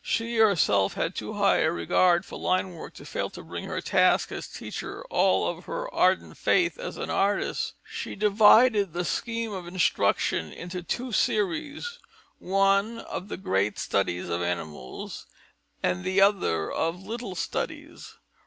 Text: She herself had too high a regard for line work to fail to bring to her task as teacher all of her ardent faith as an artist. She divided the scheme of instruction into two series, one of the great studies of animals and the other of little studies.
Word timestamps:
She 0.03 0.37
herself 0.37 0.95
had 0.95 1.13
too 1.13 1.33
high 1.33 1.59
a 1.59 1.71
regard 1.71 2.25
for 2.25 2.39
line 2.39 2.73
work 2.73 2.95
to 2.95 3.05
fail 3.05 3.29
to 3.29 3.43
bring 3.43 3.65
to 3.65 3.69
her 3.69 3.81
task 3.81 4.31
as 4.31 4.47
teacher 4.47 5.03
all 5.11 5.47
of 5.47 5.65
her 5.65 5.93
ardent 5.93 6.37
faith 6.37 6.79
as 6.79 6.97
an 6.97 7.11
artist. 7.11 7.75
She 7.83 8.15
divided 8.15 8.93
the 8.93 9.05
scheme 9.05 9.51
of 9.51 9.67
instruction 9.67 10.51
into 10.51 10.81
two 10.81 11.11
series, 11.11 11.99
one 12.39 12.97
of 12.97 13.27
the 13.27 13.37
great 13.37 13.77
studies 13.77 14.27
of 14.27 14.41
animals 14.41 15.27
and 15.83 16.03
the 16.03 16.19
other 16.19 16.71
of 16.71 17.03
little 17.03 17.35
studies. 17.35 18.15